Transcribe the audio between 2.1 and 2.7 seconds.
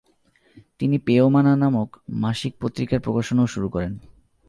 মাসিক